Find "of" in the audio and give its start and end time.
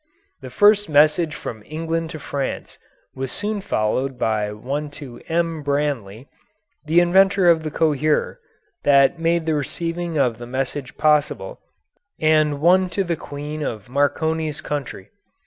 7.47-7.61, 10.17-10.39, 13.61-13.89